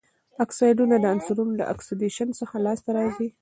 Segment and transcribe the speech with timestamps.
[0.43, 3.27] اکسایډونه د عنصرونو له اکسیدیشن څخه لاسته راځي.